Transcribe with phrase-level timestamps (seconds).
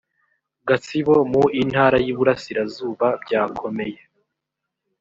[0.67, 3.99] gatsibo mu intara y iburasirazuba byakomeye